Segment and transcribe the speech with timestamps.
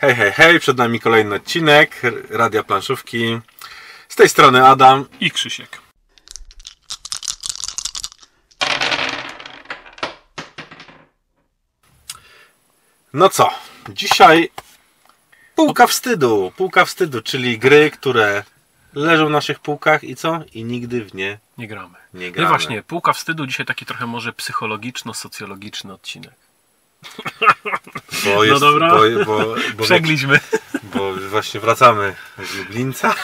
[0.00, 3.40] Hej, hej, hej, przed nami kolejny odcinek Radia Planszówki.
[4.08, 5.06] Z tej strony Adam.
[5.20, 5.78] I Krzysiek.
[13.12, 13.50] No co,
[13.88, 14.50] dzisiaj
[15.54, 16.52] półka wstydu.
[16.56, 18.44] Półka wstydu, czyli gry, które
[18.94, 20.40] leżą na naszych półkach i co?
[20.54, 21.94] I nigdy w nie Nie gramy.
[22.14, 22.46] nie No gramy.
[22.46, 26.34] i właśnie, półka wstydu dzisiaj taki trochę może psychologiczno-socjologiczny odcinek.
[28.24, 28.90] Bo jest, dobra.
[28.90, 30.40] Bo, bo, bo, Przegliśmy.
[30.84, 33.14] bo właśnie wracamy z Lublińca.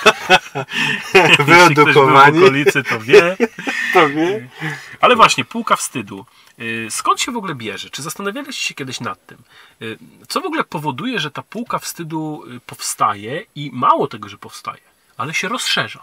[1.14, 2.38] Jeśli ktoś był w Wyedukowani.
[2.38, 3.36] okolicy, to wie.
[3.94, 4.48] To wie.
[5.00, 6.26] Ale właśnie, półka wstydu.
[6.60, 7.90] Y, Skąd się w ogóle bierze?
[7.90, 9.38] Czy zastanawialiście się kiedyś nad tym?
[9.82, 9.98] Y,
[10.28, 14.80] Co w ogóle powoduje, że ta półka wstydu y, powstaje i mało tego, że powstaje,
[15.16, 16.00] ale się rozszerza?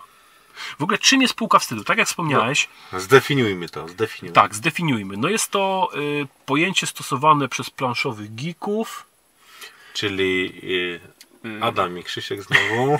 [0.79, 1.83] W ogóle czym jest półka wstydu?
[1.83, 4.33] Tak jak wspomniałeś, Zdefiniujmy to, zdefiniujmy.
[4.35, 5.17] tak, zdefiniujmy.
[5.17, 9.05] No jest to y, pojęcie stosowane przez planszowych geeków,
[9.93, 10.53] Czyli
[11.45, 12.99] y, Adam i Krzysiek znowu.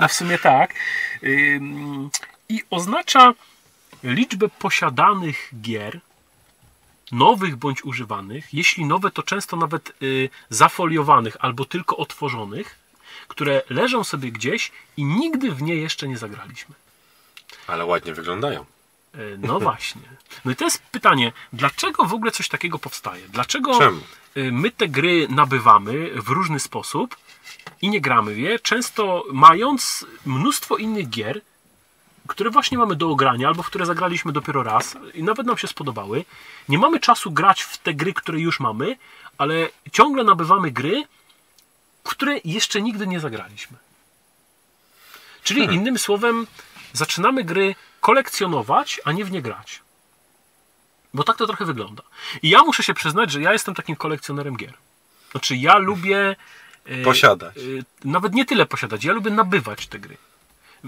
[0.00, 0.74] No w sumie tak.
[1.24, 2.10] Ym,
[2.48, 3.34] I oznacza
[4.02, 6.00] liczbę posiadanych gier,
[7.12, 12.78] nowych bądź używanych, jeśli nowe, to często nawet y, zafoliowanych albo tylko otworzonych,
[13.28, 16.74] które leżą sobie gdzieś i nigdy w nie jeszcze nie zagraliśmy.
[17.66, 18.64] Ale ładnie wyglądają.
[19.14, 20.02] Y, No właśnie.
[20.44, 23.28] No i to jest pytanie, dlaczego w ogóle coś takiego powstaje?
[23.28, 24.00] Dlaczego Czemu?
[24.36, 27.16] y, my te gry nabywamy w różny sposób
[27.82, 31.40] i nie gramy w je, często mając mnóstwo innych gier,
[32.26, 35.66] które właśnie mamy do ogrania, albo w które zagraliśmy dopiero raz i nawet nam się
[35.68, 36.24] spodobały.
[36.68, 38.96] Nie mamy czasu grać w te gry, które już mamy,
[39.38, 41.04] ale ciągle nabywamy gry,
[42.04, 43.76] które jeszcze nigdy nie zagraliśmy.
[45.42, 45.80] Czyli Hmm.
[45.80, 46.46] innym słowem,
[46.92, 49.80] zaczynamy gry kolekcjonować, a nie w nie grać.
[51.14, 52.02] Bo tak to trochę wygląda.
[52.42, 54.74] I ja muszę się przyznać, że ja jestem takim kolekcjonerem gier.
[55.30, 56.36] Znaczy, ja lubię.
[56.86, 57.56] e, Posiadać.
[57.56, 57.60] e,
[58.08, 60.16] Nawet nie tyle posiadać, ja lubię nabywać te gry.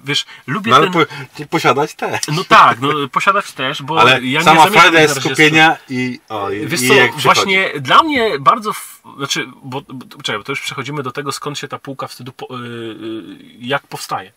[0.04, 1.06] Wiesz, lubię No ale ten.
[1.38, 2.18] po, posiadać te.
[2.32, 6.50] No tak, no, posiadać też, bo Ale ja sama nie frajda jest skupienia i, o,
[6.50, 10.52] i, Wiesz i co, właśnie dla mnie bardzo, f- znaczy, bo, bo, czekaj, bo to
[10.52, 13.22] już przechodzimy do tego, skąd się ta półka wstydu, po, y, y,
[13.60, 14.32] jak powstaje.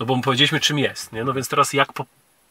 [0.00, 1.24] No bo powiedzieliśmy, czym jest, nie?
[1.24, 2.06] No więc teraz jak po,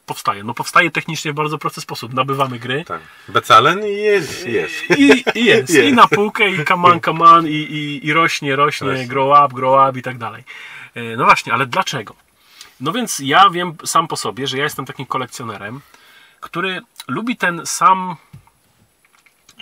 [0.05, 0.43] powstaje?
[0.43, 2.13] No powstaje technicznie w bardzo prosty sposób.
[2.13, 3.01] Nabywamy gry Tak.
[3.27, 4.73] Becalen i jest, jest.
[4.97, 5.69] i, i jest.
[5.75, 5.95] I Jest.
[5.95, 9.07] na półkę, i come on, i, i, i rośnie, Rośnie.
[9.07, 10.43] grow up, grow up i tak dalej.
[10.97, 12.15] Y, No właśnie, ale dlaczego?
[12.79, 15.81] No więc ja wiem sam po sobie, że ja jestem takim kolekcjonerem,
[16.39, 18.15] który lubi ten sam,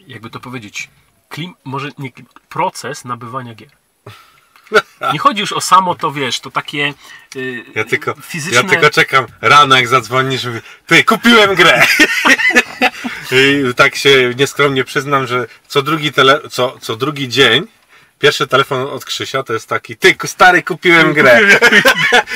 [0.08, 0.90] jakby to powiedzieć,
[1.30, 3.70] klim, może nie klim, proces nabywania gier.
[5.14, 6.94] Nie chodzi już o samo to, wiesz, to takie
[7.36, 8.62] y, Ja tylko, fizyczne...
[8.62, 11.86] ja tylko czekam rano, jak zadzwonisz, mówię, ty, kupiłem grę.
[13.32, 17.68] I tak się nieskromnie przyznam, że co drugi, tele, co, co drugi dzień
[18.20, 21.40] Pierwszy telefon od Krzysia to jest taki, ty stary, kupiłem grę.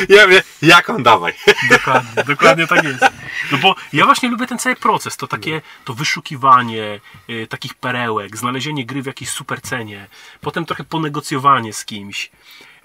[0.10, 1.34] Ja mówię, jaką dawaj.
[1.70, 3.06] Dokładnie, dokładnie tak jest.
[3.52, 7.00] No bo ja właśnie lubię ten cały proces, to takie to wyszukiwanie
[7.30, 10.08] y, takich perełek, znalezienie gry w jakiejś super cenie,
[10.42, 12.32] potem trochę ponegocjowanie z kimś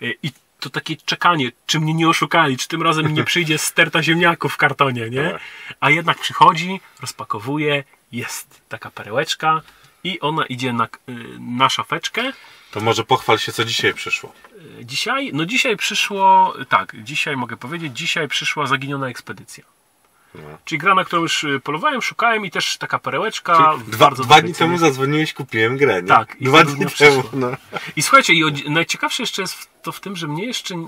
[0.02, 4.02] y, i to takie czekanie, czy mnie nie oszukali, czy tym razem nie przyjdzie sterta
[4.02, 5.30] ziemniaków w kartonie, nie?
[5.30, 5.40] Tak.
[5.80, 9.62] A jednak przychodzi, rozpakowuje, jest taka perełeczka
[10.04, 10.88] i ona idzie na, y,
[11.38, 12.32] na szafeczkę.
[12.70, 14.32] To może pochwal się, co dzisiaj przyszło.
[14.82, 19.64] Dzisiaj, no dzisiaj przyszło, tak, dzisiaj mogę powiedzieć, dzisiaj przyszła zaginiona ekspedycja.
[20.34, 20.58] No.
[20.64, 23.74] Czyli gra, na którą już y, polowałem, szukałem i też taka perełeczka.
[23.86, 26.08] Dwa, dwa dni temu zadzwoniłeś, kupiłem grę, nie?
[26.08, 27.50] Tak, Dwa dni temu, no.
[27.96, 30.78] I słuchajcie, i o, najciekawsze jeszcze jest to w tym, że mnie jeszcze, y,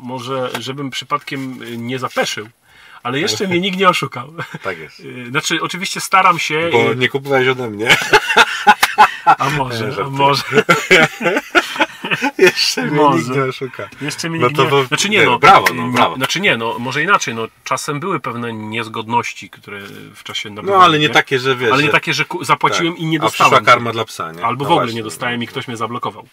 [0.00, 2.48] może żebym przypadkiem y, nie zapeszył,
[3.02, 4.34] ale jeszcze mnie nikt nie oszukał.
[4.62, 5.02] Tak jest.
[5.30, 7.96] Znaczy, oczywiście staram się, Bo nie kupowałeś ode mnie.
[9.38, 10.42] A może, a może,
[12.38, 13.18] Jeszcze mnie Może.
[13.18, 13.88] nikt nie oszuka.
[14.00, 14.86] Jeszcze mi No to nie...
[14.86, 15.38] Znaczy nie, no.
[15.38, 16.14] brawo, no, nie- brawo.
[16.16, 17.46] Znaczy nie, no, może inaczej, no.
[17.64, 19.80] Czasem były pewne niezgodności, które
[20.14, 20.78] w czasie nabywania.
[20.78, 21.72] No ale nie takie, że wiesz.
[21.72, 23.02] Ale nie takie, że zapłaciłem tak.
[23.02, 23.50] i nie A dostałem.
[23.52, 24.44] przyszła karma dla psa, nie?
[24.44, 24.96] Albo No w ogóle właśnie.
[24.96, 26.28] nie dostałem i ktoś mnie zablokował.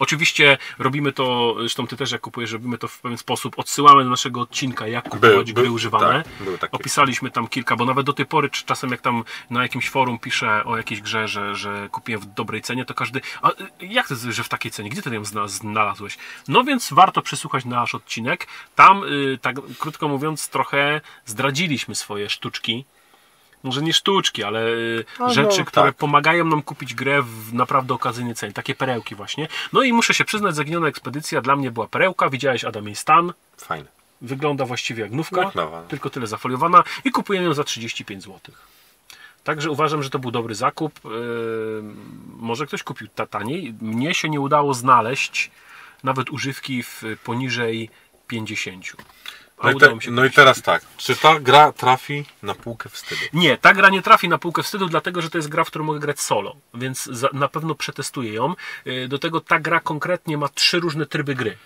[0.00, 3.58] Oczywiście robimy to, zresztą ty też jak kupujesz, robimy to w pewien sposób.
[3.58, 6.24] Odsyłamy do naszego odcinka, jak kupować był, gry używane.
[6.60, 6.74] tak.
[6.74, 10.18] Opisaliśmy tam kilka, bo nawet do tej pory, czy czasem jak tam na jakimś forum
[10.18, 13.20] piszę o jakiejś grze, że, że kupiłem w dobrej cenie, to każdy.
[13.42, 13.50] A
[13.80, 14.90] jak to, jest, że w takiej cenie?
[14.90, 16.18] Gdzie ty ją zna- znalazłeś?
[16.48, 18.46] No więc warto przesłuchać nasz odcinek.
[18.74, 22.84] Tam, y, tak krótko mówiąc, trochę zdradziliśmy swoje sztuczki.
[23.62, 25.96] Może nie sztuczki, ale y, No, rzeczy, no, które tak.
[25.96, 28.52] pomagają nam kupić grę w naprawdę okazyjnej cenie.
[28.52, 29.48] Takie perełki właśnie.
[29.72, 32.30] No i muszę się przyznać, Zaginiona Ekspedycja dla mnie była perełka.
[32.30, 33.32] Widziałeś Adam jej stan.
[33.56, 33.88] Fajne.
[34.22, 35.82] Wygląda właściwie jak nówka, Jak nowa.
[35.82, 38.40] tylko tyle zafoliowana i kupuję ją za 35 zł.
[39.44, 41.00] Także uważam, że to był dobry zakup.
[41.04, 41.10] Yy,
[42.36, 43.74] może ktoś kupił ta taniej.
[43.80, 45.50] Mnie się nie udało znaleźć
[46.04, 47.90] nawet używki w poniżej
[48.26, 48.84] 50.
[49.62, 53.20] No i, te, no i teraz tak, czy ta gra trafi na półkę wstydu?
[53.32, 55.84] Nie, ta gra nie trafi na półkę wstydu, dlatego że to jest gra, w którą
[55.84, 58.54] mogę grać solo, więc za, na pewno przetestuję ją.
[58.84, 61.56] Yy, Do tego ta gra konkretnie ma trzy różne tryby gry.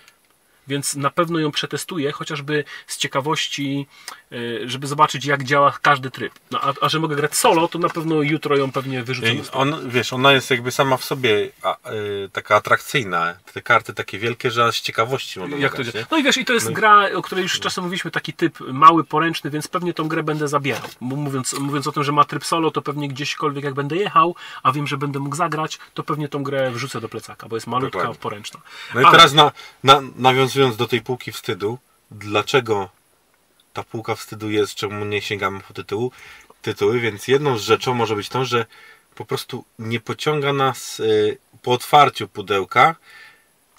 [0.67, 3.87] Więc na pewno ją przetestuję, chociażby z ciekawości,
[4.31, 6.33] yy, żeby zobaczyć, jak działa każdy tryb.
[6.51, 9.33] No, a, a że mogę grać solo, to na pewno jutro ją pewnie wyrzucę.
[9.33, 13.33] I on, wiesz, ona jest jakby sama w sobie a, y, taka atrakcyjna.
[13.53, 16.05] Te karty takie wielkie, że z ciekawości mogą Jak to grać, nie?
[16.11, 19.03] No i wiesz, i to jest gra, o której już czasem mówiliśmy, taki typ mały,
[19.03, 20.89] poręczny, więc pewnie tą grę będę zabierał.
[20.99, 24.71] Mówiąc, mówiąc o tym, że ma tryb solo, to pewnie gdzieśkolwiek jak będę jechał, a
[24.71, 27.99] wiem, że będę mógł zagrać, to pewnie tą grę wrzucę do plecaka, bo jest malutka,
[27.99, 28.21] Dokładnie.
[28.21, 28.59] poręczna.
[28.93, 29.51] No i Ale- teraz na,
[29.83, 31.77] na, nawiązując do tej półki wstydu,
[32.11, 32.89] dlaczego
[33.73, 36.11] ta półka wstydu jest, czemu nie sięgamy po tytułu,
[36.61, 38.65] tytuły, więc jedną z rzeczą może być to, że
[39.15, 42.95] po prostu nie pociąga nas y, po otwarciu pudełka,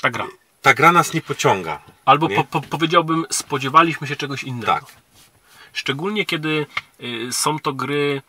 [0.00, 0.26] Ta gra.
[0.62, 1.82] ta gra nas nie pociąga.
[2.04, 2.36] Albo Nie?
[2.36, 4.66] po, po, powiedziałbym, spodziewaliśmy się czegoś innego.
[4.66, 4.84] Tak.
[5.72, 6.66] Szczególnie kiedy
[7.00, 8.22] y, są to gry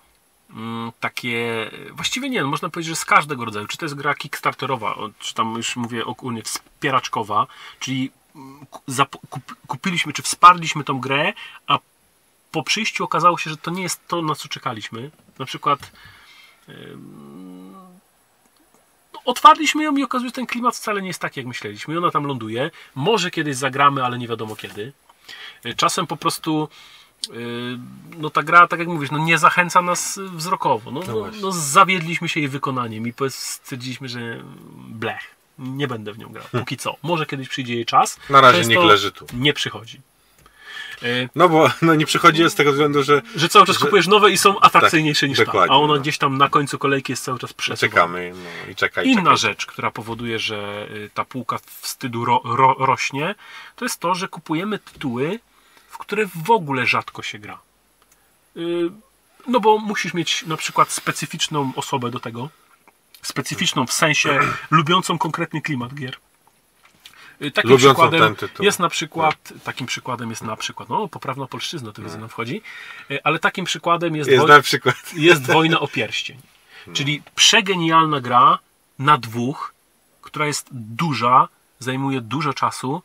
[0.50, 3.68] mm, takie, właściwie nie, no, można powiedzieć, że z każdego rodzaju.
[3.68, 7.48] Czy to jest gra kickstarterowa, czy tam już mówię ogólnie wspieraczkowa,
[7.80, 8.12] czyli
[9.68, 11.34] kupiliśmy, czy wsparliśmy tą grę,
[11.68, 11.80] a
[12.52, 15.12] po przyjściu okazało się, że to nie jest to, na co czekaliśmy.
[15.40, 15.92] Na przykład
[19.14, 21.94] no, otwarliśmy ją i okazuje się, że ten klimat wcale nie jest taki, jak myśleliśmy.
[21.94, 22.72] I ona tam ląduje.
[22.96, 24.94] Może kiedyś zagramy, ale nie wiadomo kiedy.
[25.66, 26.70] Y, Czasem po prostu
[27.30, 27.32] y,
[28.18, 30.92] no ta gra, tak jak mówisz, no nie zachęca nas wzrokowo.
[30.92, 31.42] No, no, właśnie.
[31.42, 34.44] no zawiedliśmy się jej wykonaniem i stwierdziliśmy, że
[34.76, 36.46] blech, nie będę w nią grał.
[36.52, 36.96] Póki co.
[37.04, 38.20] Może kiedyś przyjdzie jej czas.
[38.30, 39.26] Na razie niech leży tu.
[39.34, 40.02] Nie przychodzi.
[41.04, 44.08] Y, No bo no nie przychodzi z tego względu, że Że cały czas Że- kupujesz
[44.08, 45.52] nowe i są atrakcyjniejsze Tak, niż ta.
[45.60, 46.00] A ona no.
[46.00, 47.94] gdzieś tam na końcu kolejki jest cały czas przesuwana.
[47.94, 48.32] czekamy
[48.66, 49.38] no, i czekaj, Inna czekaj.
[49.38, 53.36] rzecz, która powoduje, że y, ta półka wstydu ro, ro, rośnie,
[53.76, 55.40] to jest to, że kupujemy tytuły,
[55.90, 57.60] w które w ogóle rzadko się gra.
[58.58, 58.90] Y,
[59.48, 62.50] No bo musisz mieć na przykład specyficzną osobę do tego.
[63.22, 64.40] Specyficzną w sensie
[64.72, 66.18] lubiącą konkretny klimat gier.
[67.42, 71.92] Y, Takim Lubiącą przykładem jest na przykład, takim przykładem jest na przykład, no poprawna polszczyzna
[71.92, 72.62] tu widzę nam wchodzi,
[73.12, 74.96] y, ale takim przykładem jest, Jest woj- przykład.
[75.16, 76.38] jest Wojna o Pierścień.
[76.94, 78.60] Czyli przegenialna gra
[79.00, 79.74] na dwóch,
[80.22, 81.48] która jest duża,
[81.80, 83.02] zajmuje dużo czasu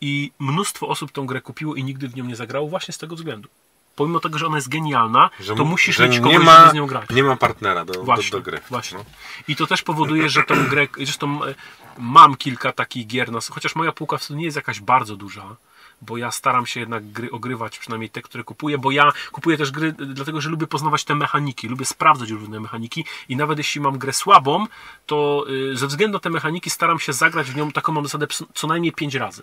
[0.00, 3.16] i mnóstwo osób tą grę kupiło i nigdy w nią nie zagrało właśnie z tego
[3.16, 3.48] względu.
[3.96, 6.70] Pomimo tego, że ona jest genialna, to mu- musisz że mieć nie kogoś, ma, żeby
[6.70, 7.10] z nią grać.
[7.10, 8.60] Nie ma partnera do, do, Właśnie, do gry.
[8.70, 8.98] właśnie.
[8.98, 9.04] No.
[9.48, 11.54] I to też powoduje, że tą grę, zresztą e,
[11.98, 15.56] mam kilka takich gier, na, chociaż moja półka wtedy nie jest jakaś bardzo duża,
[16.02, 19.70] bo ja staram się jednak gry ogrywać, przynajmniej te, które kupuję, bo ja kupuję też
[19.70, 23.80] gry, e, dlatego że lubię poznawać te mechaniki, lubię sprawdzać różne mechaniki i nawet jeśli
[23.80, 24.66] mam grę słabą,
[25.06, 28.26] to y, ze względu na te mechaniki staram się zagrać w nią taką mam zasadę
[28.54, 29.42] co najmniej 5 razy.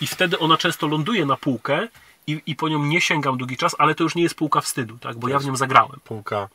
[0.00, 1.88] I wtedy ona często ląduje na półkę
[2.26, 4.98] i, i po nią nie sięgam długi czas, ale to już nie jest półka wstydu,
[4.98, 5.16] tak?
[5.16, 6.00] bo ja w nią zagrałem.
[6.04, 6.48] Półka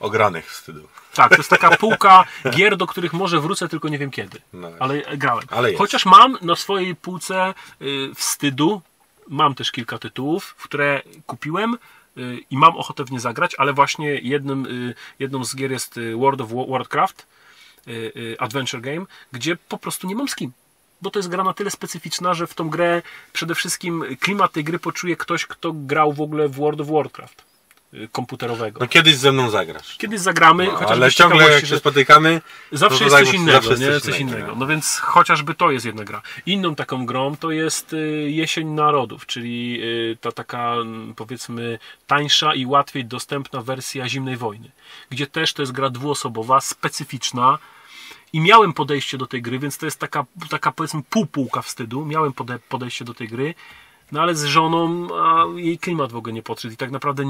[0.00, 0.88] ogranych wstydu.
[1.14, 4.40] Tak, to jest taka półka gier, do których może wrócę, tylko nie wiem kiedy.
[4.52, 4.70] No.
[4.78, 5.44] Ale grałem.
[5.50, 5.74] Ale.
[5.74, 8.82] Chociaż mam na swojej półce y, wstydu,
[9.28, 11.78] mam też kilka tytułów, które kupiłem
[12.18, 16.00] y, i mam ochotę w nie zagrać, ale właśnie jednym, y, jedną z gier jest
[16.16, 17.26] World of Wa- Warcraft,
[18.38, 20.52] Adventure Game, gdzie po prostu nie mam z kim.
[21.02, 24.64] Bo to jest gra na tyle specyficzna, że w tą grę przede wszystkim klimat tej
[24.64, 27.44] gry poczuje ktoś, kto grał w ogóle w World of Warcraft
[27.94, 28.80] y, komputerowego.
[28.80, 29.96] No kiedyś ze mną zagrasz.
[29.96, 32.40] Kiedyś zagramy, No, chociażby ale ciągle jak się spotykamy,
[32.72, 34.12] Zawsze no to jest tak, coś innego, zawsze jest nie?
[34.12, 34.54] coś innego, no.
[34.54, 36.22] No więc chociażby to jest jedna gra.
[36.46, 42.54] Inną taką grą to jest y, Jesień Narodów, czyli y, ta taka mm, powiedzmy tańsza
[42.54, 44.70] i łatwiej dostępna wersja Zimnej Wojny,
[45.10, 47.58] gdzie też to jest gra dwuosobowa, specyficzna
[48.36, 52.04] i miałem podejście do tej gry, więc to jest taka, taka powiedzmy półpółka wstydu.
[52.06, 53.54] Miałem pode, podejście do tej gry,
[54.12, 57.24] no ale z żoną a jej klimat w ogóle nie podszedł i tak naprawdę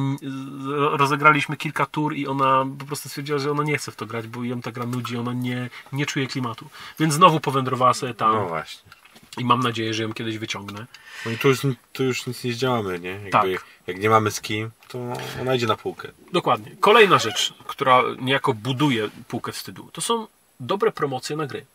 [0.72, 4.26] rozegraliśmy kilka tur i ona po prostu stwierdziła, że ona nie chce w to grać,
[4.26, 6.68] bo ją ta gra nudzi, ona nie, nie czuje klimatu.
[6.98, 8.90] Więc znowu powędrowała sobie tam No właśnie.
[9.38, 10.86] i mam nadzieję, że ją kiedyś wyciągnę.
[11.26, 11.58] No i tu już,
[11.92, 13.10] tu już nic nie zdziałamy, nie?
[13.10, 13.46] Jakby, Tak.
[13.86, 14.98] Jak nie mamy z kim, to
[15.40, 16.08] ona idzie na półkę.
[16.32, 16.76] Dokładnie.
[16.80, 20.26] Kolejna rzecz, która niejako buduje półkę wstydu, to są
[20.60, 21.66] dobre promocje na gry.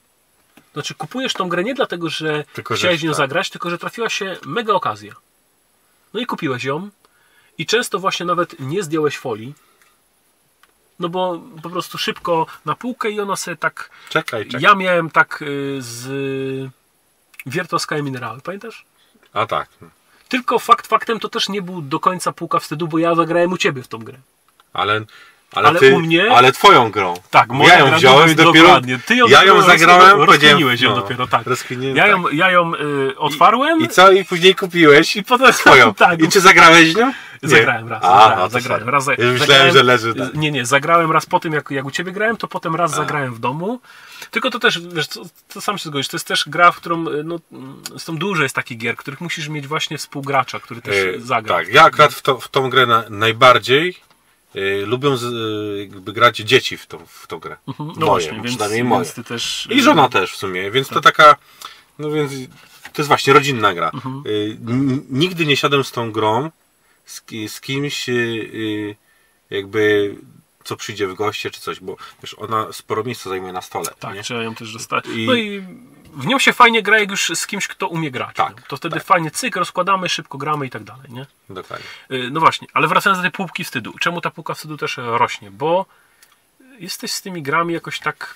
[0.73, 3.17] Znaczy, kupujesz tą grę nie dlatego, że Tylko, chciałeś w nią tak.
[3.17, 5.13] zagrać, tylko że trafiła się mega okazja.
[6.13, 6.89] No i kupiłeś ją
[7.57, 9.53] i często właśnie nawet nie zdjąłeś folii,
[10.99, 13.89] no bo po prostu szybko na półkę i ona sobie tak...
[14.09, 14.61] Czekaj, czekaj.
[14.61, 16.71] Ja miałem tak y, z
[17.45, 18.85] Wiertowska i Minerały, pamiętasz?
[19.33, 19.69] A tak.
[20.29, 23.57] Tylko fakt faktem to też nie był do końca półka wstydu, bo ja zagrałem u
[23.57, 24.17] ciebie w tą grę.
[24.73, 25.01] Ale
[25.55, 27.13] Ale, Ale ty, u mnie- ale twoją grą.
[27.29, 28.65] Tak, moja ja ją wziąłem i dopiero.
[28.65, 28.99] dokładnie.
[29.05, 31.45] Ty ją ja ją zagrałem, rozkminiłeś ją dopiero, tak.
[31.95, 32.11] Ja tak.
[32.11, 34.11] ją, ja ją y, otwarłem I co?
[34.11, 35.93] I później kupiłeś i potem swoją.
[36.05, 37.13] tak, I czy zagrałeś nią?
[37.43, 37.49] Nie.
[37.49, 38.03] Zagrałem raz.
[38.03, 40.33] A, zagrałem, no zagrałem, raz Ja myślałem, zagrałem- że leży tak.
[40.33, 43.33] Nie, nie, zagrałem raz po tym, jak, jak u ciebie grałem, to potem raz zagrałem
[43.33, 43.79] w domu.
[44.31, 45.21] Tylko to też, wiesz, to,
[45.53, 48.43] to sam się zgodzisz, to jest też gra, w którą, y, no, mm, są dużo
[48.43, 51.55] jest takich gier, których musisz mieć właśnie współgracza, który też E, zagra.
[51.57, 53.95] Tak, ja akurat w, to, w tą grę na, najbardziej
[54.55, 55.23] e, lubią z,
[55.79, 57.57] jakby grać dzieci w tą, w tą grę.
[57.67, 59.05] Mhm, moje, No właśnie, bo więc, przynajmniej moje.
[59.15, 59.67] więc też...
[59.71, 61.35] I żona też w sumie, więc to taka,
[61.99, 62.31] no więc
[62.93, 63.91] to jest właśnie rodzinna gra.
[63.93, 64.23] Mhm.
[64.25, 66.51] Y, n- Nigdy nie siadłem z tą grą
[67.05, 68.95] z, z kimś y, y,
[69.49, 70.15] jakby
[70.63, 73.89] co przyjdzie w goście czy coś, bo wiesz, ona sporo miejsca zajmuje na stole.
[73.99, 74.23] Tak, nie?
[74.23, 75.05] trzeba ją też dostać.
[75.15, 75.63] I- No i
[76.13, 78.35] w nią się fajnie gra, jak już z kimś, kto umie grać.
[78.35, 78.63] Tak, no.
[78.67, 79.03] To wtedy tak.
[79.03, 81.25] fajnie cyk, rozkładamy, szybko gramy i tak dalej, nie?
[81.49, 81.85] Dokładnie.
[82.11, 83.93] Y, No właśnie, ale wracając do tej półki wstydu.
[83.99, 85.51] Czemu ta półka wstydu też rośnie?
[85.51, 85.85] Bo
[86.79, 88.35] jesteś z tymi grami jakoś tak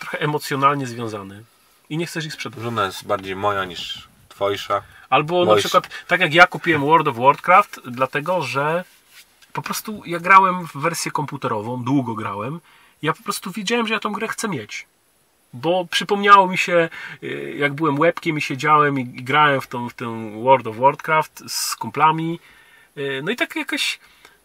[0.00, 1.44] trochę emocjonalnie związany
[1.90, 2.60] i nie chcesz ich sprzedać.
[2.60, 4.82] Żona jest bardziej moja niż twojsza.
[5.10, 5.60] Albo na Boisz.
[5.64, 8.84] przykład, tak jak ja kupiłem World of Warcraft, dlatego że
[9.52, 12.60] po prostu ja grałem w wersję komputerową, długo grałem.
[13.02, 14.86] Ja po prostu wiedziałem, że ja tą grę chcę mieć.
[15.52, 16.88] Bo przypomniało mi się,
[17.22, 21.42] y, jak byłem łebkiem i siedziałem i grałem w, tą, w ten World of Warcraft
[21.48, 22.40] z kumplami.
[22.98, 23.98] Y, No i tak jakoś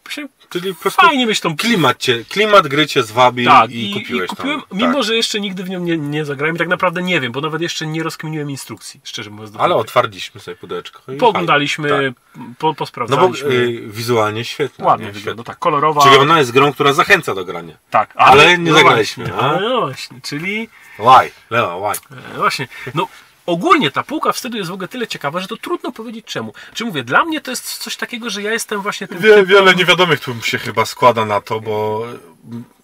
[0.06, 3.90] myślałem, Czyli po prostu fajnie mieć tą klimat, cię, klimat gry cię zwabił tak, i,
[3.90, 4.78] i, kupiłeś i kupiłem, tam.
[4.78, 5.02] mimo tak.
[5.02, 7.60] że jeszcze nigdy w nią nie, nie zagrałem i tak naprawdę nie wiem, bo nawet
[7.62, 9.56] jeszcze nie rozkminiłem instrukcji, szczerze mówiąc.
[9.58, 11.12] Ale otwarliśmy sobie pudełeczko.
[11.12, 12.12] i Pooglądaliśmy, fajnie.
[12.12, 13.48] po, No bo posprawdzaliśmy.
[13.48, 14.84] y, wizualnie świetnie.
[14.84, 15.12] Ładnie nie?
[15.12, 16.02] wygląda, tak, kolorowa.
[16.02, 17.76] Czyli ona jest grą, która zachęca do grania.
[17.90, 20.68] tak, ale nie zagraliśmy, Właśnie, ale no właśnie, czyli
[20.98, 21.30] Why?
[21.50, 22.16] Leo, why?
[22.34, 23.08] e, właśnie, no
[23.46, 26.52] ogólnie ta półka wstydu jest w ogóle tyle ciekawa, że to trudno powiedzieć czemu.
[26.74, 29.74] Czy mówię, dla mnie to jest coś takiego, że ja jestem właśnie tym Wie, wiele
[29.74, 32.06] niewiadomych tu się chyba składa na to, bo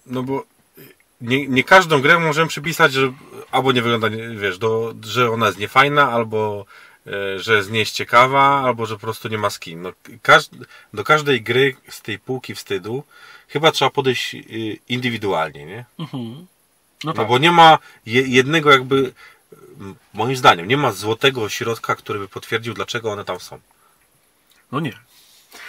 [0.05, 0.43] no bo
[1.21, 3.13] nie, nie każdą grę możemy przypisać, że
[3.51, 6.65] albo nie wygląda, wiesz, do, że ona jest niefajna, albo
[7.07, 9.81] e, że jest nie jest ciekawa, albo że po prostu nie ma skin.
[9.81, 9.91] No,
[10.21, 10.43] każ,
[10.93, 13.03] do każdej gry z tej półki wstydu
[13.47, 15.85] chyba trzeba podejść y, indywidualnie, nie?
[15.99, 16.47] Mhm.
[17.03, 17.27] No No tak.
[17.27, 19.13] bo nie ma je, jednego jakby,
[20.13, 23.59] moim zdaniem, nie ma złotego środka, który by potwierdził, dlaczego one tam są.
[24.71, 24.93] No nie.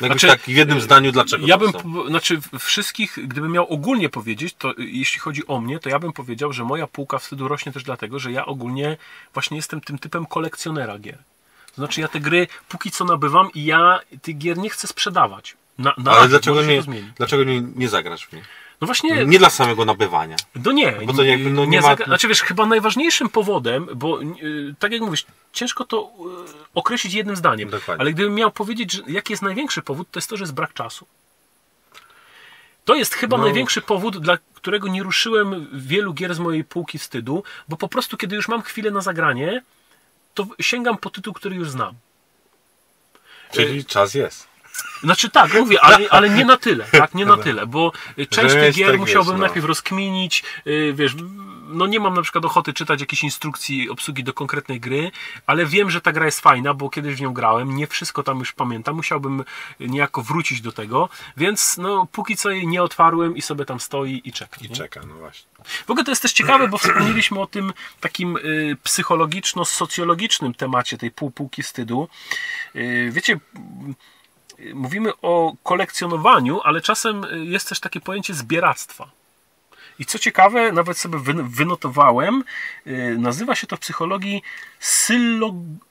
[0.01, 2.07] Jakbyś Znaczy, tak w jednym zdaniu, dlaczego Ja bym, są.
[2.09, 6.13] znaczy wszystkich, gdybym miał ogólnie powiedzieć, to y, jeśli chodzi o mnie, to ja bym
[6.13, 8.97] powiedział, że moja półka wstydu rośnie też dlatego, że ja ogólnie
[9.35, 11.19] właśnie jestem tym typem kolekcjonera gier.
[11.67, 15.57] To znaczy ja te gry póki co nabywam i ja tych gier nie chcę sprzedawać.
[15.83, 16.83] Na, na Ale dlaczego nie,
[17.17, 18.43] dlaczego nie, nie zagrasz w nie?
[18.81, 20.37] No właśnie, Nie dla samego nabywania.
[20.65, 20.93] no nie.
[20.93, 24.93] Bo to jakby, no, nie ma- zagra- Znaczy wiesz, chyba najważniejszym powodem, bo y, tak
[24.93, 26.11] jak mówisz, ciężko to
[26.51, 28.01] y, określić jednym zdaniem, Dokładnie.
[28.01, 30.73] ale gdybym miał powiedzieć, że jaki jest największy powód, to jest to, że jest brak
[30.73, 31.07] czasu.
[32.85, 33.45] To jest chyba No.
[33.45, 38.17] największy powód, dla którego nie ruszyłem wielu gier z mojej półki wstydu, bo po prostu
[38.17, 39.63] kiedy już mam chwilę na zagranie,
[40.35, 41.95] to sięgam po tytuł, który już znam.
[43.53, 44.52] Czyli czas jest.
[45.03, 48.55] Znaczy tak, mówię, ale, ale nie na tyle, tak, nie na tyle, bo y, część
[48.55, 49.47] tych jest gier tak, musiałbym wiesz, no.
[49.47, 51.15] najpierw rozkminić, y, wiesz,
[51.69, 55.11] no nie mam na przykład ochoty czytać jakiejś instrukcji obsługi do konkretnej gry,
[55.47, 58.39] ale wiem, że ta gra jest fajna, bo kiedyś w nią grałem, nie wszystko tam
[58.39, 59.45] już pamiętam, musiałbym
[59.81, 64.23] niejako wrócić do tego, więc no póki co jej nie otwarłem i sobie tam stoi
[64.25, 64.57] i czeka.
[64.61, 64.77] I nie?
[64.77, 65.49] czeka, no właśnie.
[65.87, 68.39] W ogóle to jest też ciekawe, bo wspomnieliśmy o tym takim
[68.85, 72.09] psychologiczno-socjologicznym temacie tej pół półki wstydu.
[73.11, 73.41] Wiecie,
[74.75, 79.11] mówimy o kolekcjonowaniu, ale czasem y, jest też takie pojęcie zbieractwa.
[79.99, 82.45] I co ciekawe, nawet sobie wy- wynotowałem,
[82.87, 84.43] y, nazywa się to w psychologii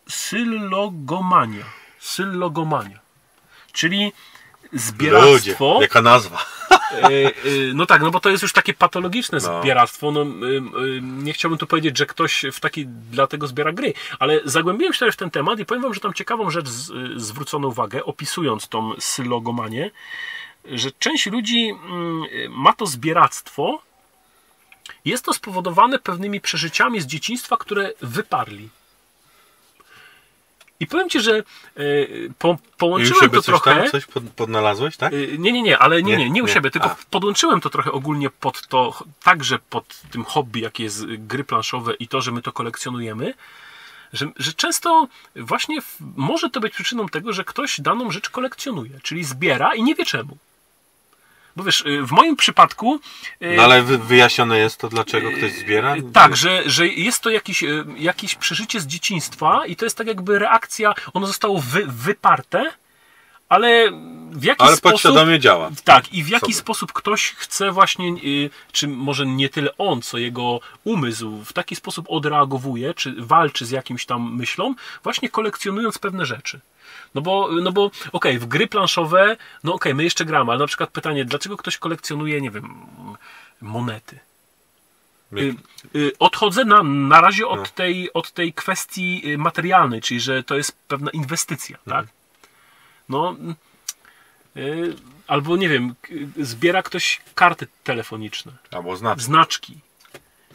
[0.09, 1.65] syllogomania.
[1.99, 2.99] Syllogomania.
[3.71, 4.13] Czyli
[4.73, 5.73] zbieractwo.
[5.73, 6.45] Ludzie, jaka nazwa.
[6.91, 7.31] E, e,
[7.73, 9.61] No tak, no bo to jest już takie patologiczne No.
[9.61, 10.11] zbieractwo.
[10.11, 14.93] No, ym, nie chciałbym tu powiedzieć, że ktoś w taki dlatego zbiera gry, ale zagłębiłem
[14.93, 18.05] się trochę w ten temat i powiem wam, że tam ciekawą rzecz y, zwrócono uwagę,
[18.05, 19.91] opisując tą sylogomanię,
[20.65, 23.81] że część ludzi mm, y, ma to zbieractwo.
[25.05, 28.69] Jest to spowodowane pewnymi przeżyciami z dzieciństwa, które wyparli.
[30.81, 31.43] I powiem ci, że
[31.79, 33.81] y, po, połączyłem to coś trochę.
[33.81, 35.13] tam, coś pod, podnalazłeś, tak?
[35.13, 36.17] Y, Nie, nie, nie, ale nie, Nie?
[36.17, 36.53] nie, nie u Nie.
[36.53, 36.95] siebie, tylko A.
[37.09, 42.07] podłączyłem to trochę ogólnie pod to, także pod tym hobby, jakie jest gry planszowe i
[42.07, 43.33] to, że my to kolekcjonujemy,
[44.13, 48.99] że, że często właśnie w, może to być przyczyną tego, że ktoś daną rzecz kolekcjonuje,
[49.03, 50.37] czyli zbiera i nie wie czemu.
[51.55, 52.99] Bo wiesz, y, w moim przypadku.
[53.41, 55.95] y, No ale wy, wyjaśnione jest to, dlaczego ktoś zbiera?
[55.95, 59.97] y, Tak, że, że jest to jakieś, y, jakieś przeżycie z dzieciństwa i to jest
[59.97, 62.65] tak jakby reakcja, ono zostało wy, wyparte,
[63.49, 63.91] ale
[64.31, 64.91] w jaki Ale sposób...
[64.91, 65.69] podświadomie działa.
[65.83, 66.53] Tak, i w jaki sobie.
[66.53, 71.75] sposób ktoś chce właśnie, y, czy może nie tyle on, co jego umysł w taki
[71.75, 76.59] sposób odreagowuje, czy walczy z jakimś tam myślą, właśnie kolekcjonując pewne rzeczy.
[77.15, 80.67] No bo, no bo okej, w gry planszowe, no okej, my jeszcze gramy, ale na
[80.67, 82.75] przykład pytanie, dlaczego ktoś kolekcjonuje, nie wiem,
[83.61, 84.19] monety?
[85.37, 85.55] Y,
[85.95, 87.65] y, Odchodzę na, na razie od, No.
[87.75, 92.05] tej, od tej kwestii y, materialnej, czyli że to jest pewna inwestycja, tak?
[93.09, 93.35] No,
[95.27, 95.95] albo nie wiem,
[96.37, 99.21] zbiera ktoś karty telefoniczne, Albo znaczy.
[99.21, 99.77] znaczki.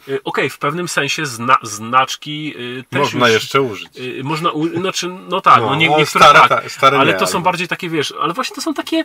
[0.07, 3.87] Y, Okej, w pewnym sensie zna, znaczki y, też Można już, jeszcze użyć.
[3.99, 6.99] y, można, u, znaczy, no tak, no, No, nie, no, niektóre stare tak, ta- stare
[6.99, 9.03] ale nie, to są bardziej takie, wiesz, ale właśnie to są takie,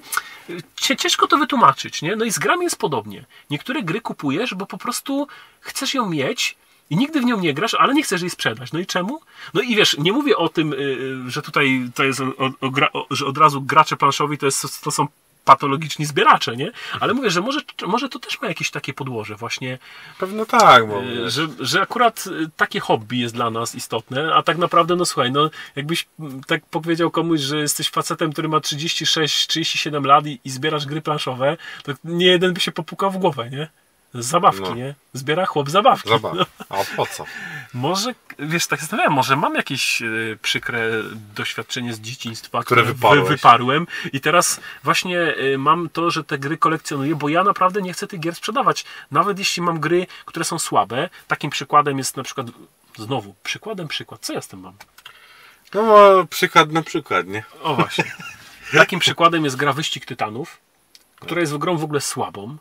[0.50, 2.16] y, ciężko to wytłumaczyć, nie?
[2.16, 3.24] No i z grami jest podobnie.
[3.50, 5.26] Niektóre gry kupujesz, bo po prostu
[5.60, 6.56] chcesz ją mieć
[6.92, 8.72] i nigdy w nią nie grasz, ale nie chcesz jej sprzedać.
[8.72, 9.20] No i czemu?
[9.54, 12.50] No i wiesz, nie mówię o tym, y, y, że tutaj to jest, o,
[12.92, 15.06] o, że od razu gracze planszowi to, jest, to są
[15.44, 16.72] patologiczni zbieracze, nie?
[17.00, 19.78] Ale mówię, że może, może to też ma jakieś takie podłoże właśnie,
[20.18, 22.24] Pewno tak, bo y, że, że akurat
[22.56, 26.66] takie hobby jest dla nas istotne, a tak naprawdę, no słuchaj, no jakbyś mm, tak
[26.66, 31.92] powiedział komuś, że jesteś facetem, który ma 36-37 lat i, i zbierasz gry planszowe, to
[32.04, 33.68] nie jeden by się popukał w głowę, nie?
[34.14, 34.74] Zabawki, No.
[34.74, 34.94] nie?
[35.12, 36.08] Zbiera chłop zabawki.
[36.08, 36.34] Zobacz.
[36.34, 37.24] No, A po co?
[37.74, 40.90] może, wiesz, tak zastanawiam, może mam jakieś y, przykre
[41.34, 43.28] doświadczenie z dzieciństwa, Które wy- wyparłeś.
[43.28, 47.92] wyparłem i teraz właśnie y, mam to, że te gry kolekcjonuję, bo ja naprawdę nie
[47.92, 48.84] chcę tych gier sprzedawać.
[49.10, 52.46] Nawet jeśli mam gry, które są słabe, takim przykładem jest na przykład,
[52.98, 54.74] znowu, przykładem przykład, co ja z tym mam?
[55.74, 57.44] No bo przykład na przykład, nie?
[57.62, 58.04] O właśnie.
[58.72, 60.58] Takim przykładem jest gra Wyścig Tytanów,
[61.20, 62.56] która jest grą w ogóle słabą.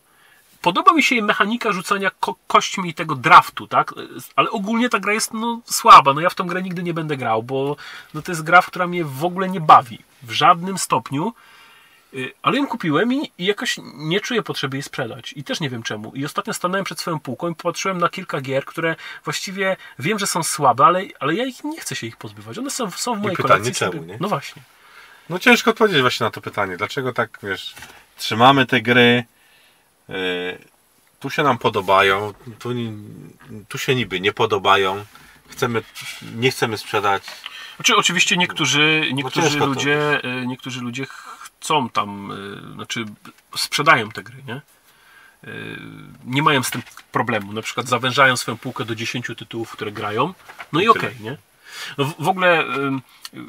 [0.61, 3.93] Podoba mi się jej mechanika rzucania ko- kośćmi i tego draftu, tak?
[4.35, 6.13] Ale ogólnie ta gra jest no, słaba.
[6.13, 7.75] No ja w tą grę nigdy nie będę grał, bo
[8.13, 9.99] no, to jest gra, która mnie w ogóle nie bawi.
[10.23, 11.33] W żadnym stopniu.
[12.13, 15.33] Y, Ale ją kupiłem i, i jakoś nie czuję potrzeby jej sprzedać.
[15.33, 16.11] I też nie wiem czemu.
[16.15, 20.27] I ostatnio stanąłem przed swoją półką i popatrzyłem na kilka gier, które właściwie wiem, że
[20.27, 22.57] są słabe, ale, ale ja ich nie chcę się ich pozbywać.
[22.57, 23.75] One są, są w mojej pytanie, kolekcji.
[23.75, 24.17] czemu, sobie- nie?
[24.19, 24.61] No właśnie.
[25.29, 26.77] No ciężko odpowiedzieć właśnie na to pytanie.
[26.77, 27.73] Dlaczego tak, wiesz,
[28.17, 29.23] trzymamy te gry,
[31.19, 32.69] tu się nam podobają, tu,
[33.69, 35.05] tu się niby nie podobają,
[35.49, 35.83] chcemy,
[36.35, 37.23] nie chcemy sprzedać.
[37.75, 39.65] Znaczy, oczywiście niektórzy, niektórzy, to.
[39.65, 41.05] ludzie, y, niektórzy ludzie
[41.39, 43.05] chcą tam, y, znaczy
[43.57, 44.61] sprzedają te gry, nie?
[46.25, 47.53] Nie mają z tym problemu.
[47.53, 50.33] Na przykład zawężają swoją półkę do 10 tytułów, które grają.
[50.71, 51.37] No i okej, nie?
[51.97, 52.65] No w, w ogóle,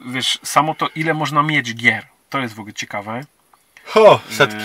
[0.07, 3.25] wiesz, samo to, ile można mieć gier, to jest w ogóle ciekawe.
[3.85, 4.65] Ho, setki.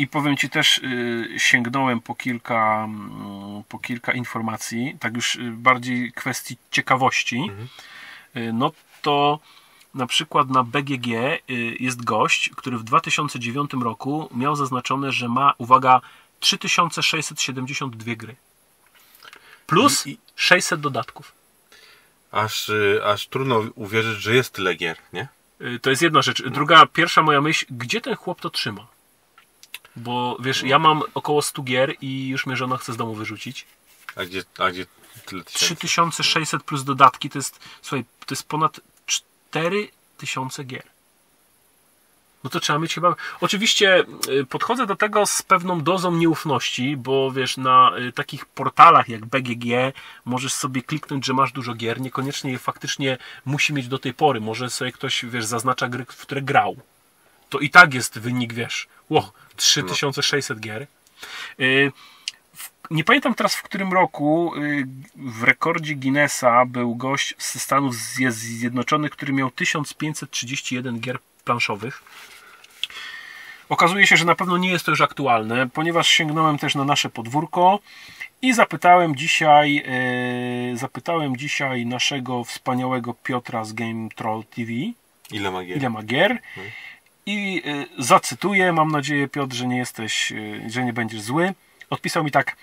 [0.00, 5.50] I powiem Ci też, y, sięgnąłem po kilka, mm, po kilka informacji, tak już y,
[5.52, 7.50] bardziej kwestii ciekawości.
[8.36, 9.38] Y, No to
[9.94, 11.06] na przykład na BGG
[11.80, 16.00] jest gość, który w 2009 roku miał zaznaczone, że ma, uwaga,
[16.40, 18.36] 3672 gry.
[19.66, 21.32] Plus I- i- 600 dodatków.
[22.32, 22.70] Aż,
[23.04, 25.28] aż trudno uwierzyć, że jest tyle gier, nie?
[25.82, 26.42] To jest jedna rzecz.
[26.42, 28.86] Druga, pierwsza moja myśl, gdzie ten chłop to trzyma?
[29.96, 33.66] Bo wiesz, ja mam około 100 gier i już mnie żona chce z domu wyrzucić.
[34.16, 34.86] A gdzie, a gdzie
[35.26, 35.76] tyle tysięcy?
[35.76, 40.82] 3600 plus dodatki to jest, słuchaj, to jest ponad 4000 gier.
[42.44, 43.14] No to trzeba mieć chyba.
[43.40, 49.08] Oczywiście y, podchodzę do tego z pewną dozą nieufności, bo wiesz, na y, takich portalach
[49.08, 49.64] jak BGG
[50.24, 54.40] możesz sobie kliknąć, że masz dużo gier, niekoniecznie je faktycznie musi mieć do tej pory.
[54.40, 56.76] Może sobie ktoś, wiesz, zaznacza gry, w które grał.
[57.50, 60.86] To i tak jest wynik, wiesz, ło, 3600 gier.
[61.60, 61.92] Y,
[62.90, 64.86] Nie pamiętam teraz w którym roku y,
[65.16, 72.02] w rekordzie Guinnessa był gość ze Stanów Zje- Zjednoczonych, który miał 1531 gier planszowych.
[73.68, 77.10] Okazuje się, że na pewno nie jest to już aktualne, ponieważ sięgnąłem też na nasze
[77.10, 77.78] podwórko
[78.42, 79.84] i zapytałem dzisiaj,
[80.72, 84.70] y, zapytałem dzisiaj naszego wspaniałego Piotra z Game Troll TV,
[85.30, 85.76] Ile ma gier?
[85.76, 86.38] ile ma gier.
[87.30, 91.54] I y, zacytuję, mam nadzieję, Piotr, że nie jesteś, y, że nie będziesz zły.
[91.90, 92.56] Odpisał mi tak: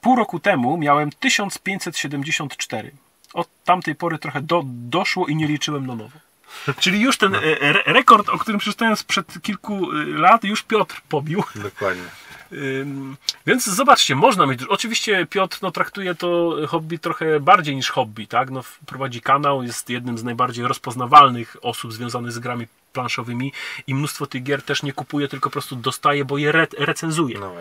[0.00, 2.90] Pół roku temu miałem 1574.
[3.34, 6.18] Od tamtej pory trochę do, doszło i nie liczyłem na nowo.
[6.82, 11.44] Czyli już ten y, re, rekord, o którym przeczytałem sprzed kilku lat, już Piotr pobił.
[11.54, 12.02] Dokładnie.
[13.46, 14.62] Więc zobaczcie, można mieć.
[14.62, 18.50] Oczywiście Piotr no, traktuje to hobby trochę bardziej niż hobby, tak?
[18.50, 23.52] No, prowadzi kanał, jest jednym z najbardziej rozpoznawalnych osób związanych z grami planszowymi
[23.86, 27.38] i mnóstwo tych gier też nie kupuje, tylko po prostu dostaje, bo je re recenzuje.
[27.38, 27.52] No.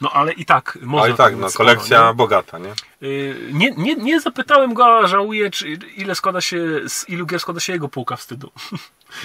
[0.00, 1.04] No ale i tak można.
[1.04, 2.14] Ale i tak, no, sporo, kolekcja nie?
[2.14, 2.74] bogata, nie?
[3.00, 7.40] Yy, Nie, nie, nie zapytałem go, a żałuję, czy, ile składa się, z ilu gier
[7.40, 8.50] składa się jego półka wstydu.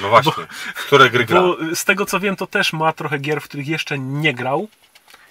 [0.01, 0.32] No właśnie.
[0.75, 1.41] W które gry gra?
[1.41, 4.67] Bo z tego co wiem, to też ma trochę gier, w których jeszcze nie grał.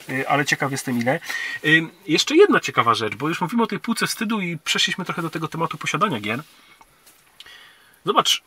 [0.09, 1.21] Yy, Ale ciekaw jestem ile.
[1.63, 5.23] Yy, Jeszcze jedna ciekawa rzecz, bo już mówimy o tej półce wstydu i przeszliśmy trochę
[5.23, 6.43] do tego tematu posiadania gier.
[8.05, 8.43] Zobacz,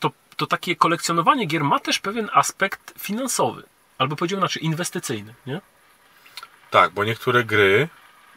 [0.00, 3.62] to, to takie kolekcjonowanie gier ma też pewien aspekt finansowy.
[3.98, 5.34] Albo powiedział inaczej, inwestycyjny.
[5.46, 5.60] Nie?
[6.70, 7.88] Tak, bo niektóre gry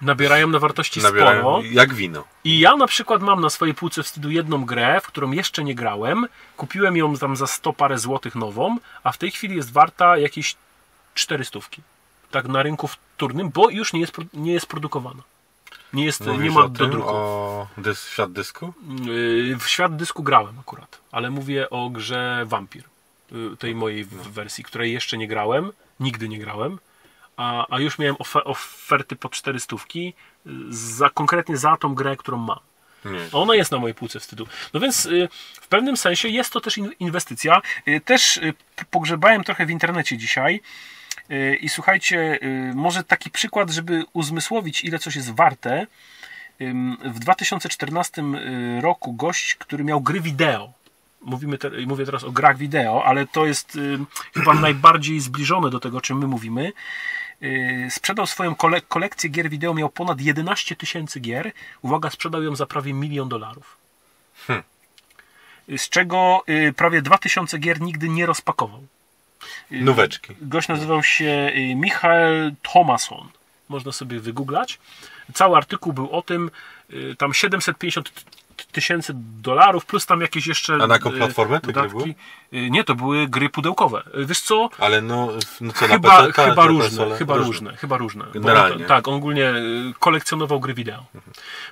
[0.01, 1.61] Nabierają na wartości nabierają sporo.
[1.71, 2.23] jak wino.
[2.43, 5.75] I ja na przykład mam na swojej półce wstydu jedną grę, w którą jeszcze nie
[5.75, 6.27] grałem.
[6.57, 10.55] Kupiłem ją tam za 100 parę złotych nową, a w tej chwili jest warta jakieś
[11.13, 11.59] 400.
[12.31, 15.23] Tak na rynku wtórnym, bo już nie jest, nie jest produkowana.
[15.93, 17.09] Nie, jest, nie ma o do tym, druku.
[17.09, 18.73] o dys, świat dysku?
[19.05, 22.83] Yy, W świat dysku grałem akurat, ale mówię o grze Vampir,
[23.31, 26.79] yy, tej mojej wersji, której jeszcze nie grałem, nigdy nie grałem,
[27.37, 30.13] a, a już miałem ofe- oferty po 400 yy,
[30.69, 32.59] za, konkretnie za tą grę, którą mam.
[33.05, 33.19] Nie.
[33.31, 34.47] Ona jest na mojej półce wstydu.
[34.73, 35.29] No więc y,
[35.61, 37.61] w pewnym sensie jest to też in- inwestycja.
[37.87, 38.53] Y, Też y,
[38.91, 40.61] pogrzebałem trochę w internecie dzisiaj.
[41.31, 45.87] Y, I słuchajcie, y, może taki przykład, żeby uzmysłowić, ile coś jest warte.
[47.05, 50.73] W 2014 y, roku gość, który miał gry wideo.
[51.21, 53.99] Mówimy te, mówię teraz o grach wideo, ale to jest y,
[54.33, 56.71] chyba najbardziej zbliżone do tego, o czym my mówimy.
[57.43, 61.51] Y, Sprzedał swoją kole- kolekcję gier wideo, miał ponad 11 tysięcy gier.
[61.81, 63.77] Uwaga, sprzedał ją za prawie milion dolarów.
[65.77, 68.83] Z czego y, prawie 2000 gier nigdy nie rozpakował.
[69.71, 70.35] Y, Nóweczki.
[70.41, 73.29] Gość nazywał się y, Michael Thomason.
[73.69, 74.79] Można sobie wygooglać.
[75.33, 76.51] Cały artykuł był o tym,
[76.93, 78.21] y, tam 750 t-
[78.65, 80.73] tysięcy dolarów, plus tam jakieś jeszcze.
[80.73, 82.15] A na jaką y, platformę te gry dodatki.
[82.53, 84.03] Y, Nie, to były gry pudełkowe.
[84.17, 84.69] Y, Wiesz co?
[84.77, 85.29] Ale no,
[85.61, 86.49] no co, Chyba, na PC?
[86.49, 88.25] chyba różne, chyba różne, chyba różne.
[88.33, 88.83] Generalnie.
[88.83, 89.53] On, tak, on ogólnie
[89.99, 91.05] kolekcjonował gry wideo.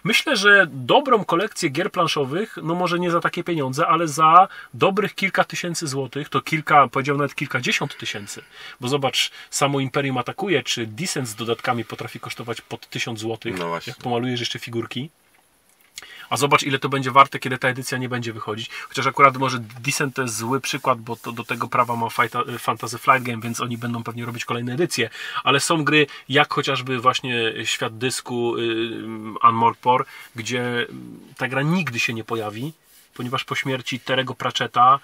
[0.04, 5.16] Myślę, że dobrą kolekcję gier planszowych, no może nie za takie pieniądze, ale za dobrych
[5.16, 8.42] kilka tysięcy złotych, to kilka, powiedział nawet kilkadziesiąt tysięcy.
[8.82, 13.80] Bo zobacz, samo Imperium atakuje, czy Descent z dodatkami potrafi kosztować pod tysiąc złotych, No
[13.88, 15.10] jak pomalujesz jeszcze figurki.
[16.30, 18.70] A zobacz, ile to będzie warte, kiedy ta edycja nie będzie wychodzić.
[18.88, 22.98] Chociaż akurat może Descent to jest zły przykład, bo do tego prawa ma Fighta- Fantasy
[22.98, 25.10] Flight Game, więc oni będą pewnie robić kolejne edycje.
[25.44, 28.64] Ale są gry, jak chociażby właśnie Świat Dysku, y,
[29.44, 30.06] Unmorpor,
[30.36, 30.88] gdzie
[31.38, 32.74] ta gra nigdy się nie pojawi,
[33.14, 35.00] ponieważ po śmierci Terego Pratchetta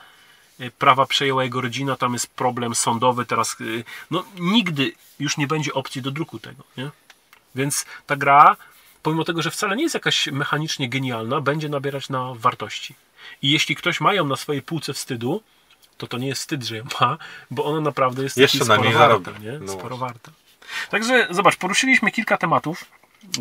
[0.60, 5.48] y, prawa przejęła jego rodzina, tam jest problem sądowy, teraz y, no nigdy już nie
[5.48, 6.90] będzie opcji do druku tego, nie?
[7.56, 8.56] Więc ta gra,
[9.04, 12.96] pomimo tego, że wcale nie jest jakaś mechanicznie genialna, będzie nabierać na wartości.
[13.42, 15.44] I jeśli ktoś ma ją na swojej półce wstydu,
[15.98, 17.18] to to nie jest wstyd, że ją ma,
[17.52, 19.60] bo ona naprawdę jest Jeszcze sporo warta, nie?
[19.60, 20.32] No sporo warta.
[20.90, 22.86] Także zobacz, poruszyliśmy kilka tematów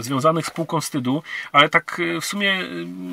[0.00, 1.22] związanych z półką wstydu,
[1.52, 2.60] ale tak y, w sumie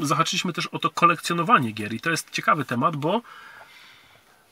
[0.02, 3.22] y, zahaczyliśmy też o to kolekcjonowanie gier i to jest ciekawy temat, bo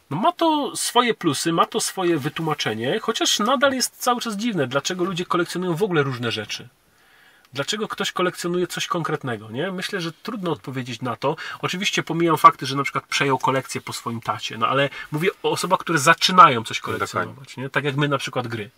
[0.09, 4.67] no ma to swoje plusy, ma to swoje wytłumaczenie, chociaż nadal jest cały czas dziwne,
[4.67, 6.67] dlaczego ludzie kolekcjonują w ogóle różne rzeczy.
[7.53, 9.71] Dlaczego ktoś kolekcjonuje coś konkretnego, nie?
[9.71, 11.35] Myślę, że trudno odpowiedzieć na to.
[11.61, 15.51] Oczywiście pomijam fakty, że na przykład przejął kolekcję po swoim tacie, no ale mówię o
[15.51, 17.69] osobach, które zaczynają coś kolekcjonować, nie?
[17.69, 18.69] Tak jak my na przykład gry.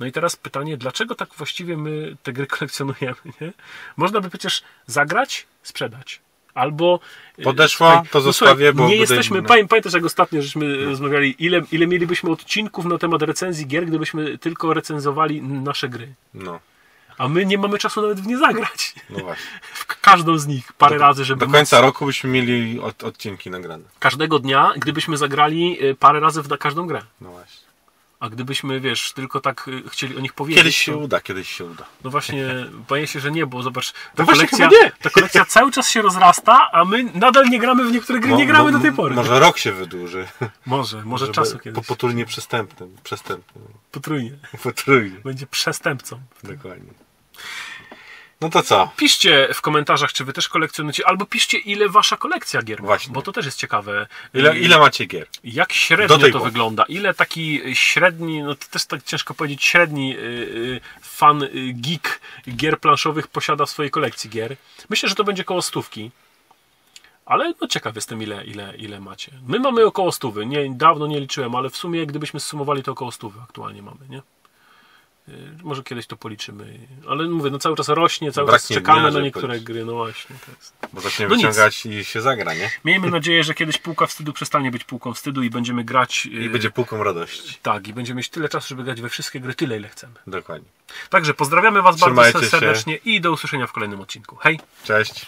[0.00, 3.52] No i teraz pytanie, dlaczego tak właściwie my te gry kolekcjonujemy, nie?
[3.96, 6.20] Można by przecież zagrać, sprzedać.
[6.54, 7.00] Albo.
[7.38, 9.42] e, Podeszła, to no zostawię, bo Nie jesteśmy.
[9.42, 14.74] pamiętasz, jak ostatnio żeśmy rozmawiali, ile, ile mielibyśmy odcinków na temat recenzji gier, gdybyśmy tylko
[14.74, 16.14] recenzowali nasze gry.
[16.34, 16.60] No,
[17.18, 18.94] A my nie mamy czasu nawet w nie zagrać.
[19.10, 19.44] no właśnie.
[19.72, 21.46] W każdą z nich parę razy, żeby.
[21.46, 23.84] Do końca roku byśmy mieli od, odcinki nagrane.
[23.98, 27.02] Każdego dnia, gdybyśmy zagrali y, parę razy w każdą grę.
[27.20, 27.68] No właśnie.
[28.20, 30.58] A gdybyśmy, wiesz, tylko tak y, chcieli o nich powiedzieć.
[30.62, 31.84] Kiedyś się to- uda, kiedyś się uda.
[32.04, 32.46] No właśnie,
[32.88, 36.02] boję się, że nie, bo zobacz, ta, No właśnie, kolekcja, ta kolekcja cały czas się
[36.02, 39.14] rozrasta, a my nadal nie gramy w niektóre gry, nie gramy do tej pory.
[39.14, 40.28] Może rok się wydłuży.
[40.66, 41.86] Może, może Żeby czasu Po, kiedyś.
[41.86, 42.96] potulnie przestępnym.
[43.04, 43.64] Przestępnym.
[43.92, 44.38] Potrójnie.
[44.62, 45.20] Potrójnie.
[45.24, 46.20] Będzie przestępcą.
[46.42, 47.07] Dokładnie.
[48.40, 48.90] No to co?
[48.96, 53.12] Piszcie w komentarzach, czy wy też kolekcjonujecie, albo piszcie, ile wasza kolekcja gier ma, Właśnie.
[53.12, 54.06] bo to też jest ciekawe.
[54.34, 55.26] Ile, ile macie gier?
[55.44, 56.44] Jak średnio to pory.
[56.44, 56.84] wygląda?
[56.88, 62.20] Ile taki średni, no to też tak ciężko powiedzieć, średni y, y, fan, y, geek
[62.48, 64.56] gier planszowych posiada w swojej kolekcji gier?
[64.90, 66.10] Myślę, że to będzie koło stówki.
[67.26, 69.32] Ale no ciekaw jestem, ile, ile, ile macie.
[69.46, 70.46] My mamy około stówy.
[70.46, 74.22] Nie, dawno nie liczyłem, ale w sumie gdybyśmy zsumowali, to około stówy aktualnie mamy, nie?
[75.28, 76.78] Y, Może kiedyś to policzymy.
[77.08, 79.66] Ale mówię, no cały czas rośnie, cały Braknie czas czekamy dnia, na niektóre policzyć.
[79.66, 79.84] gry.
[79.84, 80.36] No właśnie.
[80.48, 80.74] Jest.
[80.92, 81.44] Bo zacznie No nic.
[81.46, 82.70] wyciągać i się zagra, nie?
[82.84, 86.26] Miejmy nadzieję, że kiedyś półka wstydu przestanie być półką wstydu i będziemy grać.
[86.26, 87.58] I y, będzie półką radości.
[87.62, 90.12] Tak, i będziemy mieć tyle czasu, żeby grać we wszystkie gry, tyle ile chcemy.
[90.26, 90.68] Dokładnie.
[91.10, 92.46] Także pozdrawiamy Was bardzo Trzymajcie się.
[92.46, 94.36] serdecznie i do usłyszenia w kolejnym odcinku.
[94.36, 94.60] Hej!
[94.84, 95.26] Cześć.